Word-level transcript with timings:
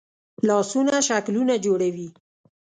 لاسونه 0.47 0.93
شکلونه 1.07 1.55
جوړوي 1.65 2.07